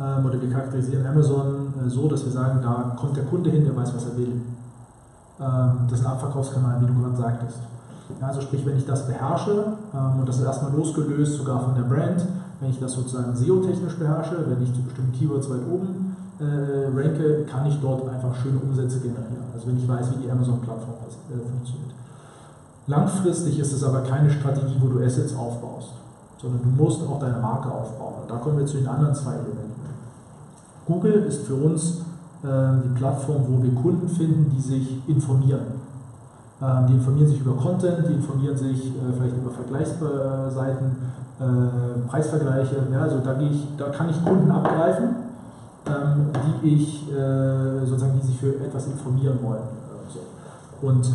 [0.00, 3.64] ähm, oder wir charakterisieren Amazon äh, so, dass wir sagen, da kommt der Kunde hin,
[3.64, 4.40] der weiß, was er will.
[5.40, 7.58] Ähm, das ist ein Abverkaufskanal, wie du gerade sagtest.
[8.20, 11.74] Ja, also sprich, wenn ich das beherrsche, ähm, und das ist erstmal losgelöst sogar von
[11.74, 12.24] der Brand,
[12.60, 17.44] wenn ich das sozusagen SEO-technisch beherrsche, wenn ich zu bestimmten Keywords weit oben äh, ranke,
[17.44, 19.44] kann ich dort einfach schöne Umsätze generieren.
[19.52, 22.05] Also wenn ich weiß, wie die Amazon-Plattform äh, funktioniert.
[22.86, 25.92] Langfristig ist es aber keine Strategie, wo du Assets aufbaust,
[26.40, 28.14] sondern du musst auch deine Marke aufbauen.
[28.22, 29.74] Und da kommen wir zu den anderen zwei Elementen.
[30.86, 32.02] Google ist für uns
[32.44, 32.46] äh,
[32.84, 35.86] die Plattform, wo wir Kunden finden, die sich informieren.
[36.62, 40.96] Ähm, die informieren sich über Content, die informieren sich äh, vielleicht über Vergleichsseiten,
[41.40, 42.76] äh, Preisvergleiche.
[42.92, 45.08] Ja, also da, ich, da kann ich Kunden abgreifen,
[45.86, 46.30] ähm,
[46.62, 49.76] die ich äh, sozusagen, die sich für etwas informieren wollen.
[50.82, 51.10] Und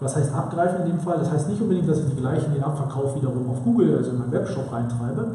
[0.00, 1.18] was heißt abgreifen in dem Fall?
[1.18, 4.18] Das heißt nicht unbedingt, dass ich die gleichen den Abverkauf wiederum auf Google, also in
[4.18, 5.26] meinen Webshop reintreibe,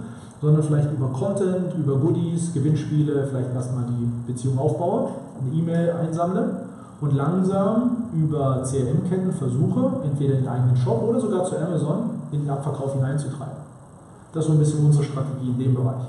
[0.42, 5.10] sondern vielleicht über Content, über Goodies, Gewinnspiele, vielleicht erstmal die Beziehung aufbaue,
[5.42, 6.62] eine E-Mail einsammle
[7.02, 12.42] und langsam über CRM-Ketten versuche, entweder in den eigenen Shop oder sogar zu Amazon in
[12.42, 13.62] den Abverkauf hineinzutreiben.
[14.34, 16.06] Das ist so ein bisschen unsere Strategie in dem Bereich.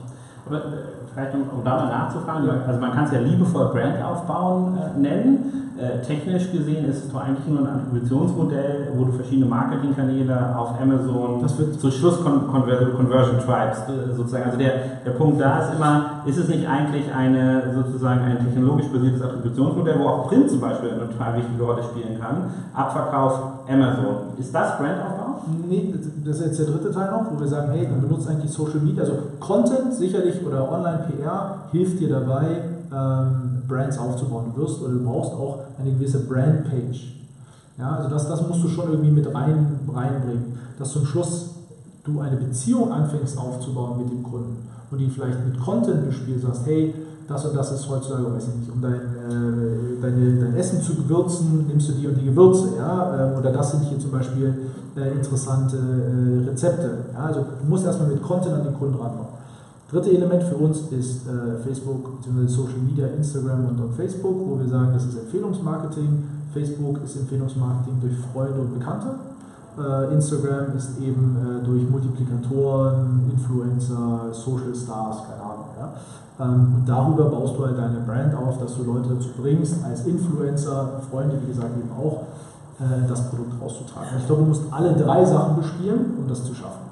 [0.47, 4.79] Aber äh, vielleicht um, da mal nachzufragen, also man kann es ja liebevoll Brand aufbauen
[4.79, 5.63] äh, nennen.
[5.79, 10.81] Äh, technisch gesehen ist es doch eigentlich nur ein Attributionsmodell, wo du verschiedene Marketingkanäle auf
[10.81, 14.45] Amazon das wird zu Schluss Con Conversion Tribes äh, sozusagen.
[14.45, 14.73] Also der,
[15.05, 19.99] der Punkt da ist immer, ist es nicht eigentlich eine sozusagen ein technologisch basiertes Attributionsmodell,
[19.99, 22.53] wo auch Print zum Beispiel eine total wichtige Rolle spielen kann.
[22.75, 24.17] Abverkauf Amazon.
[24.39, 25.32] Ist das Brandaufbau?
[25.69, 28.51] Nee, das ist jetzt der dritte Teil noch, wo wir sagen, hey, du benutzt eigentlich
[28.51, 34.53] Social Media, also Content sicherlich oder Online-PR hilft dir dabei, ähm, Brands aufzubauen.
[34.55, 37.17] Du wirst oder du brauchst auch eine gewisse Brand-Page.
[37.79, 41.51] Ja, also das, das musst du schon irgendwie mit rein, reinbringen, dass zum Schluss
[42.05, 46.67] du eine Beziehung anfängst aufzubauen mit dem Kunden und die vielleicht mit Content bespielst, sagst,
[46.67, 46.95] hey,
[47.29, 50.95] das und das ist heutzutage, weiß ich nicht, um dein, äh, deine, dein Essen zu
[50.95, 54.55] gewürzen, nimmst du die und die Gewürze, ja, ähm, oder das sind hier zum Beispiel
[54.97, 56.99] äh, interessante äh, Rezepte.
[57.13, 57.27] Ja?
[57.27, 59.33] Also du musst erstmal mit Content an den Kunden rankommen.
[59.91, 62.47] Dritte Element für uns ist äh, Facebook bzw.
[62.47, 66.25] Social Media, Instagram und, und Facebook, wo wir sagen, das ist Empfehlungsmarketing.
[66.53, 69.09] Facebook ist Empfehlungsmarketing durch Freunde und Bekannte.
[69.79, 75.67] Äh, Instagram ist eben äh, durch Multiplikatoren, Influencer, Social Stars, keine Ahnung.
[75.79, 75.93] Ja?
[76.45, 80.05] Ähm, und darüber baust du halt deine Brand auf, dass du Leute dazu bringst, als
[80.05, 82.25] Influencer, Freunde, wie gesagt, eben auch,
[82.81, 84.09] äh, das Produkt rauszutragen.
[84.19, 86.83] Ich glaube, du musst alle drei Sachen bespielen, um das zu schaffen.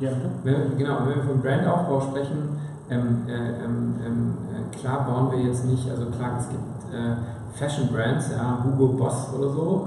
[0.00, 0.10] Ja,
[0.42, 5.46] wenn, genau, wenn wir von Brandaufbau sprechen, ähm, äh, ähm, ähm, äh, klar bauen wir
[5.46, 6.60] jetzt nicht, also klar, es gibt
[6.92, 7.16] äh,
[7.54, 9.86] Fashion Brands, ja, Hugo Boss oder so.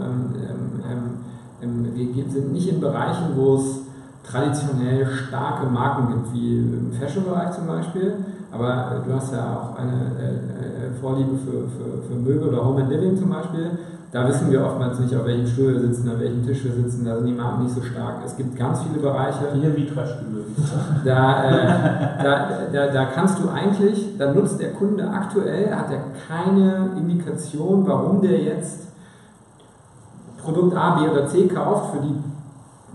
[1.60, 3.82] Wir sind nicht in Bereichen, wo es
[4.24, 8.14] traditionell starke Marken gibt, wie im Fashion-Bereich zum Beispiel.
[8.52, 12.92] Aber du hast ja auch eine äh, Vorliebe für, für, für Möbel oder Home and
[12.92, 13.72] Living zum Beispiel
[14.12, 17.04] da wissen wir oftmals nicht, auf welchem Stuhl wir sitzen, auf welchem Tisch wir sitzen,
[17.04, 18.16] da sind die Marken nicht so stark.
[18.26, 19.40] Es gibt ganz viele Bereiche.
[19.54, 20.44] Hier wie Trashstühle.
[21.04, 26.00] Da, äh, da, da, da kannst du eigentlich, da nutzt der Kunde aktuell, hat er
[26.28, 28.88] keine Indikation, warum der jetzt
[30.48, 32.16] Produkt A, B oder C kauft für die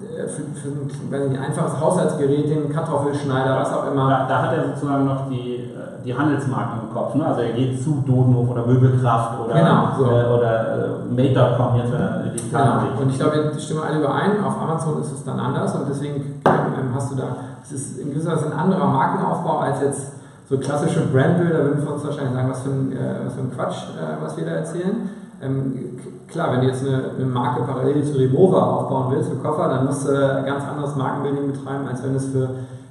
[0.01, 4.09] äh, für, für ein einfaches Haushaltsgerät, den Kartoffelschneider, was auch immer.
[4.09, 7.15] Da, da, hat er sozusagen noch die, äh, die Handelsmarken im Kopf.
[7.15, 7.27] Ne?
[7.27, 10.05] Also er geht zu Dodenhof oder Möbelkraft oder, genau, so.
[10.07, 13.03] äh, oder äh, Made.com jetzt, wenn er die genau.
[13.03, 16.41] Und ich glaube, wir stimmen alle überein, auf Amazon ist es dann anders und deswegen
[16.47, 20.13] ähm, hast du da, es ist in gewisser Weise ein anderer Markenaufbau als jetzt
[20.49, 23.53] so klassische Brandbilder, würden wir uns wahrscheinlich sagen, was für ein, äh, was für ein
[23.55, 25.11] Quatsch, äh, was wir da erzählen.
[25.43, 29.69] Ähm, klar, wenn du jetzt eine, eine, Marke parallel zu Remova aufbauen willst für Koffer,
[29.69, 32.49] dann musst du ein ganz anderes Markenbuilding betreiben, als wenn es für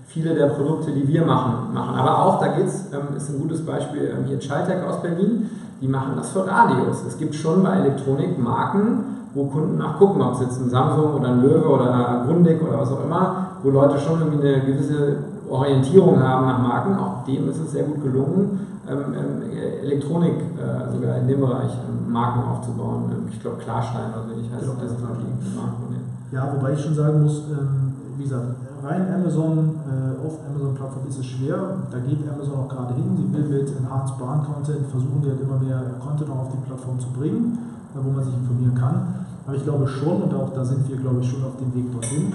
[0.07, 1.95] viele der Produkte, die wir machen, machen.
[1.95, 5.49] Aber auch, da geht's, ähm, ist ein gutes Beispiel ähm, hier Schaltec aus Berlin,
[5.81, 7.03] die machen das für Radios.
[7.07, 11.29] Es gibt schon bei Elektronik Marken, wo Kunden nachgucken, ob es jetzt ein Samsung oder
[11.29, 15.15] ein Löwe oder ein Grundig oder was auch immer, wo Leute schon irgendwie eine gewisse
[15.49, 16.97] Orientierung haben nach Marken.
[16.97, 22.41] Auch dem ist es sehr gut gelungen, Elektronik äh, sogar in dem Bereich ähm, Marken
[22.49, 23.11] aufzubauen.
[23.11, 25.91] Ähm, ich glaube Klarstein oder so ich heißt genau, das die Marken.
[26.31, 31.19] Ja, wobei ich schon sagen muss, ähm, wie gesagt, rein Amazon, äh, auf Amazon-Plattform ist
[31.19, 31.83] es schwer.
[31.91, 33.17] Da geht Amazon auch gerade hin.
[33.17, 36.63] Sie will mit Enhanced Brand Content versuchen, die halt immer mehr Content auch auf die
[36.65, 37.57] Plattform zu bringen,
[37.93, 39.27] äh, wo man sich informieren kann.
[39.45, 41.91] Aber ich glaube schon, und auch da sind wir, glaube ich, schon auf dem Weg
[41.91, 42.31] dorthin,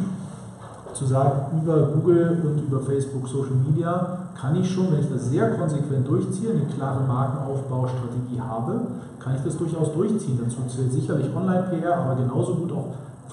[0.96, 5.30] zu sagen, über Google und über Facebook, Social Media kann ich schon, wenn ich das
[5.30, 8.80] sehr konsequent durchziehe, eine klare Markenaufbaustrategie habe,
[9.18, 10.38] kann ich das durchaus durchziehen.
[10.42, 12.86] Dazu zählt sicherlich Online-PR, aber genauso gut auch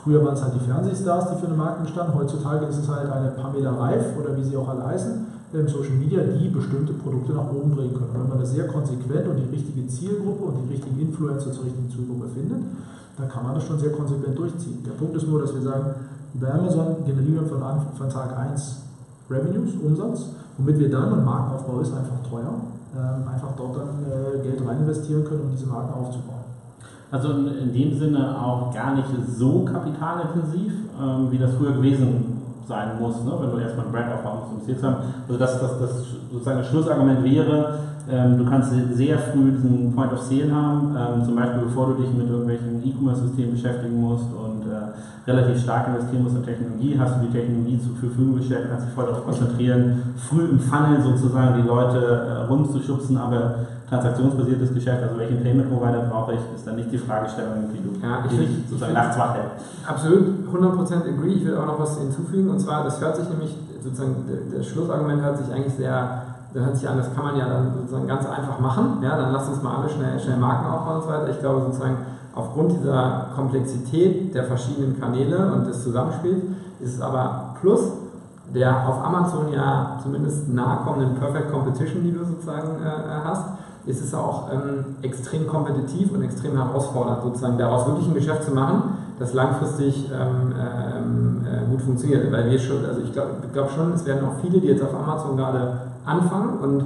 [0.04, 2.20] Früher waren es halt die Fernsehstars, die für eine Marke standen.
[2.20, 5.96] Heutzutage ist es halt eine Pamela Reif oder wie sie auch alle heißen im Social
[5.96, 8.12] Media, die bestimmte Produkte nach oben bringen können.
[8.12, 11.90] Wenn man das sehr konsequent und die richtige Zielgruppe und die richtigen Influencer zur richtigen
[11.90, 12.58] Zielgruppe findet,
[13.18, 14.84] dann kann man das schon sehr konsequent durchziehen.
[14.84, 15.96] Der Punkt ist nur, dass wir sagen,
[16.34, 17.62] bei Amazon generieren wir von,
[17.96, 18.84] von Tag 1
[19.30, 22.54] Revenues, Umsatz, womit wir dann, und Markenaufbau ist einfach teuer,
[22.96, 26.44] ähm, einfach dort dann äh, Geld rein investieren können, um diese Marken aufzubauen.
[27.12, 33.00] Also in, dem Sinne auch gar nicht so kapitalintensiv, ähm, wie das früher gewesen sein
[33.00, 33.32] muss, ne?
[33.40, 34.98] wenn du erstmal ein Brand aufbauen musst, um es zu haben.
[35.28, 35.92] Also das, das, das
[36.32, 41.24] sozusagen das Schlussargument wäre, ähm, du kannst sehr früh diesen Point of Sale haben, ähm,
[41.24, 46.24] zum Beispiel bevor du dich mit irgendwelchen E-Commerce-Systemen beschäftigen musst und äh, relativ stark investieren
[46.24, 50.16] musst in Technologie, hast du die Technologie zur Verfügung gestellt, kannst dich voll darauf konzentrieren,
[50.18, 53.56] früh im Funnel sozusagen die Leute äh, rumzuschubsen, aber
[53.94, 58.06] transaktionsbasiertes Geschäft, also welchen Payment Provider brauche ich, ist dann nicht die Fragestellung, wie du
[58.06, 59.66] ja, ich dich sozusagen nachts wach hältst.
[59.88, 61.34] Absolut, 100% agree.
[61.34, 64.26] Ich will auch noch was hinzufügen und zwar, das hört sich nämlich, sozusagen,
[64.56, 67.74] das Schlussargument hört sich eigentlich sehr da hört sich an, das kann man ja dann
[67.74, 69.00] sozusagen ganz einfach machen.
[69.02, 71.30] Ja, dann lasst uns mal alle schnell, schnell Marken aufbauen und so weiter.
[71.32, 71.98] Ich glaube sozusagen,
[72.36, 76.44] aufgrund dieser Komplexität der verschiedenen Kanäle und des Zusammenspiels
[76.80, 77.94] ist es aber plus
[78.54, 83.46] der auf Amazon ja zumindest nahe kommenden Perfect Competition, die du sozusagen äh, hast,
[83.86, 88.52] ist es auch ähm, extrem kompetitiv und extrem herausfordernd, sozusagen daraus wirklich ein Geschäft zu
[88.52, 92.32] machen, das langfristig ähm, ähm, äh, gut funktioniert.
[92.32, 94.94] Weil wir schon, also ich glaube glaub schon, es werden auch viele, die jetzt auf
[94.94, 96.84] Amazon gerade anfangen und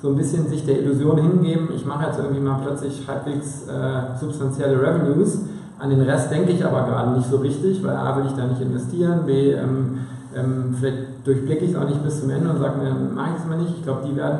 [0.00, 4.18] so ein bisschen sich der Illusion hingeben, ich mache jetzt irgendwie mal plötzlich halbwegs äh,
[4.18, 5.40] substanzielle Revenues.
[5.78, 8.46] An den Rest denke ich aber gerade nicht so richtig, weil A will ich da
[8.46, 9.98] nicht investieren, B ähm,
[10.34, 13.42] ähm, vielleicht durchblicke ich es auch nicht bis zum Ende und sage mir, mache ich
[13.42, 13.74] es mal nicht.
[13.78, 14.38] Ich glaube, die werden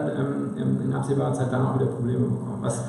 [0.58, 2.58] ähm, in absehbarer Zeit dann auch wieder Probleme bekommen.
[2.60, 2.84] Was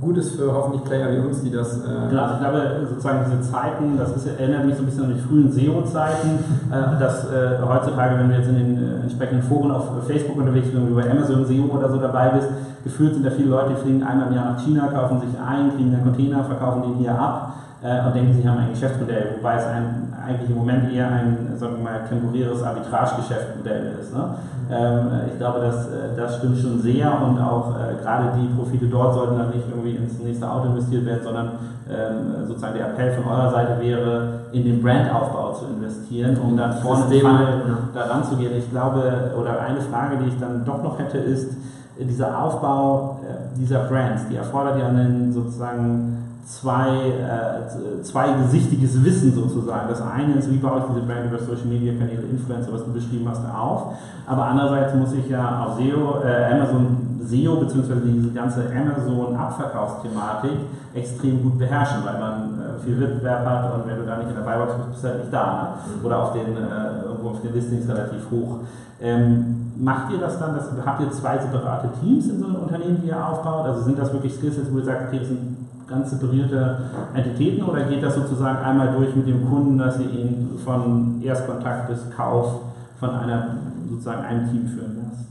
[0.00, 1.78] gut ist für hoffentlich Player wie uns, die das.
[1.78, 5.04] Äh genau, also ich glaube, sozusagen diese Zeiten, das ist, erinnert mich so ein bisschen
[5.04, 6.30] an die frühen SEO-Zeiten,
[6.70, 10.68] äh, dass äh, heutzutage, wenn du jetzt in den äh, entsprechenden Foren auf Facebook unterwegs
[10.68, 12.48] bist, bei Amazon SEO oder so dabei bist,
[12.82, 15.74] gefühlt sind da viele Leute, die fliegen einmal im Jahr nach China, kaufen sich ein,
[15.74, 19.56] kriegen einen Container, verkaufen den hier ab äh, und denken, sie haben ein Geschäftsmodell, wobei
[19.56, 24.14] es ein, eigentlich im Moment eher ein sagen wir mal, temporäres Arbitrage-Geschäftsmodell ist.
[24.14, 24.34] Ne?
[24.70, 28.86] Ähm, ich glaube, dass, äh, das stimmt schon sehr und auch äh, gerade die Profite
[28.86, 31.50] dort sollten dann nicht irgendwie ins nächste Auto investiert werden, sondern
[31.90, 36.72] ähm, sozusagen der Appell von eurer Seite wäre, in den Brandaufbau zu investieren, um dann
[36.72, 37.78] vorne System, ja.
[37.92, 38.52] da ranzugehen.
[38.56, 41.52] Ich glaube, oder eine Frage, die ich dann doch noch hätte, ist,
[41.98, 49.88] dieser Aufbau äh, dieser Brands, die erfordert ja einen sozusagen zwei, äh, zweigesichtiges Wissen sozusagen.
[49.88, 52.92] Das eine ist, wie baue ich diese Brand über Social Media Kanäle, Influencer, was du
[52.92, 53.94] beschrieben hast, auf.
[54.26, 57.94] Aber andererseits muss ich ja auf SEO, äh, Amazon SEO bzw.
[58.04, 60.58] diese ganze Amazon Abverkaufsthematik
[60.94, 64.36] extrem gut beherrschen, weil man äh, viel Wettbewerb hat und wenn du da nicht in
[64.36, 65.76] der Buybox bist, bist du halt nicht da.
[65.86, 66.06] Ne?
[66.06, 68.58] Oder auf den, äh, irgendwo auf den Listings relativ hoch.
[69.00, 73.00] Ähm, macht ihr das dann, dass, habt ihr zwei separate Teams in so einem Unternehmen,
[73.02, 73.66] die ihr aufbaut?
[73.66, 75.53] Also sind das wirklich Skills, wo ihr sagt, okay, das sind
[75.86, 76.78] ganz separierte
[77.14, 81.88] Entitäten oder geht das sozusagen einmal durch mit dem Kunden, dass ihr ihn von Erstkontakt
[81.88, 82.60] bis Kauf
[82.98, 83.56] von einer,
[83.90, 85.26] sozusagen einem Team führen lasst?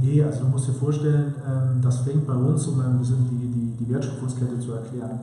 [0.00, 3.46] Nee, also du musst dir vorstellen, ähm, das fängt bei uns, um ein bisschen die,
[3.46, 5.20] die, die Wertschöpfungskette zu erklären.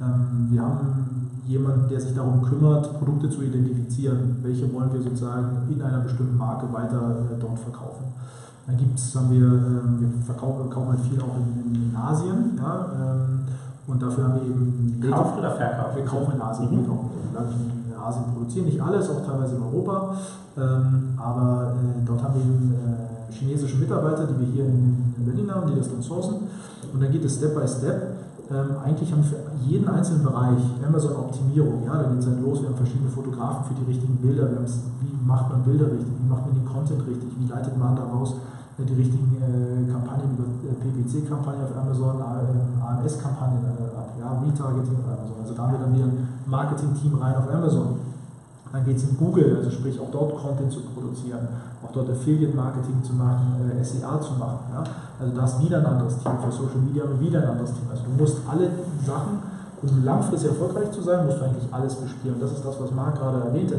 [0.00, 4.36] Ähm, wir haben jemanden, der sich darum kümmert, Produkte zu identifizieren.
[4.42, 8.04] Welche wollen wir sozusagen in einer bestimmten Marke weiter äh, dort verkaufen?
[8.66, 12.58] Dann gibt's, haben wir, ähm, wir verkaufen, kaufen halt viel auch in, in Asien.
[12.58, 12.86] Ja,
[13.86, 15.00] und dafür haben wir eben.
[15.10, 15.96] Kauft oder verkauft?
[15.96, 16.70] Wir kaufen in Asien.
[16.70, 16.78] Mhm.
[16.78, 17.10] Wir kaufen
[17.86, 20.16] in Asien produzieren nicht alles, auch teilweise in Europa.
[20.56, 25.24] Ähm, aber äh, dort haben wir eben äh, chinesische Mitarbeiter, die wir hier in, in,
[25.24, 26.48] Berlin haben, die das dann sourcen.
[26.92, 28.18] Und dann geht es Step by Step.
[28.50, 31.84] Ähm, eigentlich haben wir für jeden einzelnen Bereich Amazon-Optimierung.
[31.86, 32.60] Ja, da geht es halt los.
[32.60, 34.48] Wir haben verschiedene Fotografen für die richtigen Bilder.
[35.00, 36.12] wie macht man Bilder richtig?
[36.20, 37.30] Wie macht man den Content richtig?
[37.38, 38.36] Wie leitet man daraus
[38.78, 43.60] die richtigen äh, Kampagnen über äh, PPC-Kampagnen auf Amazon, AMS-Kampagnen
[44.18, 45.36] ja, Retargeting auf Amazon.
[45.42, 48.00] Also da haben wir dann wieder ein Marketing-Team rein auf Amazon.
[48.72, 51.46] Dann geht es in Google, also sprich auch dort Content zu produzieren,
[51.84, 54.72] auch dort Affiliate-Marketing zu machen, äh, SEA zu machen.
[54.72, 54.82] Ja?
[55.20, 57.84] Also da ist wieder ein anderes Team, für Social Media wir wieder ein anderes Team.
[57.90, 58.70] Also du musst alle
[59.04, 59.44] Sachen,
[59.82, 62.34] um langfristig erfolgreich zu sein, musst du eigentlich alles bespielen.
[62.34, 63.76] Und das ist das, was Marc gerade erwähnte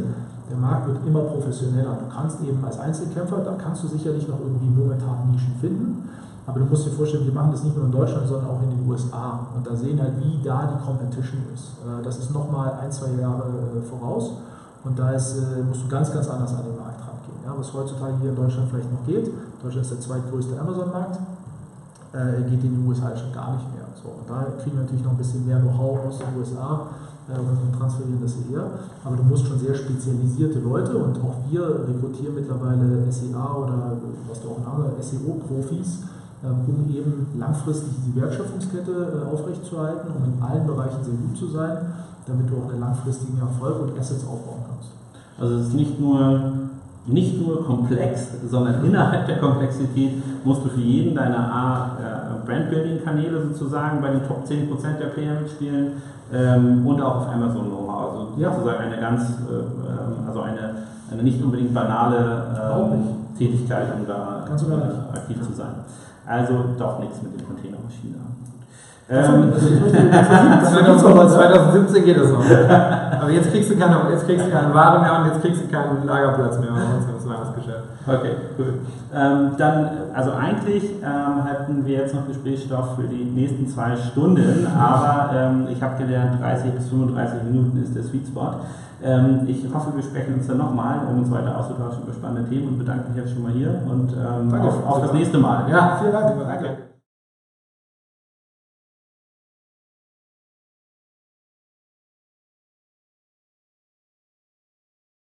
[0.49, 1.97] der Markt wird immer professioneller.
[1.99, 6.09] Du kannst eben als Einzelkämpfer, da kannst du sicherlich noch irgendwie momentan Nischen finden,
[6.45, 8.69] aber du musst dir vorstellen, wir machen das nicht nur in Deutschland, sondern auch in
[8.71, 9.47] den USA.
[9.55, 11.79] Und da sehen halt, wie da die Competition ist.
[11.79, 14.31] Äh, das ist nochmal ein, zwei Jahre äh, voraus.
[14.83, 17.39] Und da ist, äh, musst du ganz, ganz anders an den Markt rangehen.
[17.45, 19.31] Ja, was heutzutage hier in Deutschland vielleicht noch geht.
[19.63, 21.19] Deutschland ist der zweitgrößte Amazon-Markt.
[22.13, 23.89] Geht in den USA schon gar nicht mehr.
[23.97, 26.85] So, und da kriegen wir natürlich noch ein bisschen mehr Know-how aus den USA
[27.27, 28.67] und transferieren das hierher.
[29.03, 34.41] Aber du musst schon sehr spezialisierte Leute und auch wir rekrutieren mittlerweile SEA oder was
[34.41, 36.03] du auch anderen SEO-Profis,
[36.43, 41.47] ähm, um eben langfristig die Wertschöpfungskette äh, aufrechtzuerhalten, um in allen Bereichen sehr gut zu
[41.47, 41.93] sein,
[42.27, 44.91] damit du auch einen langfristigen Erfolg und Assets aufbauen kannst.
[45.39, 46.62] Also es ist nicht nur,
[47.05, 53.41] nicht nur komplex, sondern innerhalb der Komplexität musst du für jeden deiner A, äh, Brandbuilding-Kanäle
[53.47, 56.01] sozusagen bei den Top 10% der Player mitspielen
[56.33, 58.11] ähm, und auch auf Amazon Know-how.
[58.11, 58.53] Also Ja.
[58.53, 60.75] sozusagen eine ganz, äh, ähm, also eine,
[61.11, 63.03] eine nicht unbedingt banale ähm,
[63.37, 65.75] Tätigkeit, um da äh, aktiv zu sein.
[66.25, 68.21] Also doch nichts mit den Containermaschinen.
[69.09, 72.43] Ähm, ich möchte- 2017 geht das noch.
[73.21, 75.67] Aber jetzt kriegst du keine, jetzt kriegst du keine Ware mehr und jetzt kriegst du
[75.67, 77.83] keinen Lagerplatz mehr bei uns im Weihnachtsgeschäft.
[78.07, 78.73] Okay, cool.
[79.15, 84.67] Ähm, dann, also eigentlich ähm, hatten wir jetzt noch Gesprächsstoff für die nächsten zwei Stunden,
[84.77, 88.55] aber ähm, ich habe gelernt, 30 bis 35 Minuten ist der Sweet Spot.
[89.03, 92.69] Ähm, ich hoffe, wir sprechen uns dann nochmal, um uns weiter auszutauschen über spannende Themen
[92.69, 95.63] und bedanke mich jetzt schon mal hier und ähm, auf, auf das nächste Mal.
[95.69, 96.92] Ja, Vielen Dank, danke.